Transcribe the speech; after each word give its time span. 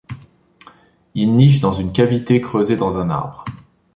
Ils 1.13 1.31
nichent 1.35 1.59
dans 1.59 1.73
une 1.73 1.91
cavité 1.91 2.41
creusée 2.41 2.75
dans 2.75 2.97
un 2.97 3.11
arbre. 3.11 3.45